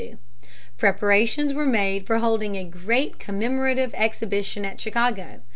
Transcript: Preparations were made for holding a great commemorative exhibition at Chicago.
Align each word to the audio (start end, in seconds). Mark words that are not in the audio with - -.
Preparations 0.79 1.53
were 1.53 1.67
made 1.67 2.07
for 2.07 2.17
holding 2.17 2.55
a 2.55 2.63
great 2.63 3.19
commemorative 3.19 3.93
exhibition 3.93 4.65
at 4.65 4.79
Chicago. 4.81 5.41